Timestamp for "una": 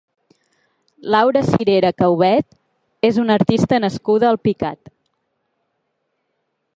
3.25-3.37